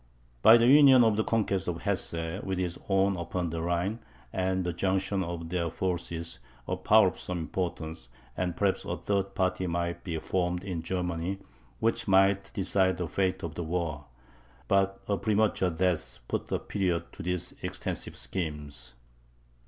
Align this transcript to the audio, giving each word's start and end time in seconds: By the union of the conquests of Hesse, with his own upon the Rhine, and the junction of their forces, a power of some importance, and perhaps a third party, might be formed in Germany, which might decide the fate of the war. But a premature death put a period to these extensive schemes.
By 0.41 0.57
the 0.57 0.65
union 0.65 1.03
of 1.03 1.15
the 1.15 1.23
conquests 1.23 1.67
of 1.67 1.83
Hesse, 1.83 2.41
with 2.41 2.57
his 2.57 2.79
own 2.89 3.15
upon 3.17 3.51
the 3.51 3.61
Rhine, 3.61 3.99
and 4.33 4.63
the 4.65 4.73
junction 4.73 5.23
of 5.23 5.49
their 5.49 5.69
forces, 5.69 6.39
a 6.67 6.75
power 6.75 7.09
of 7.09 7.19
some 7.19 7.37
importance, 7.37 8.09
and 8.35 8.57
perhaps 8.57 8.83
a 8.83 8.97
third 8.97 9.35
party, 9.35 9.67
might 9.67 10.03
be 10.03 10.17
formed 10.17 10.63
in 10.63 10.81
Germany, 10.81 11.37
which 11.79 12.07
might 12.07 12.49
decide 12.55 12.97
the 12.97 13.07
fate 13.07 13.43
of 13.43 13.53
the 13.53 13.61
war. 13.63 14.05
But 14.67 14.99
a 15.07 15.17
premature 15.17 15.69
death 15.69 16.17
put 16.27 16.51
a 16.51 16.57
period 16.57 17.13
to 17.13 17.21
these 17.21 17.53
extensive 17.61 18.15
schemes. 18.15 18.95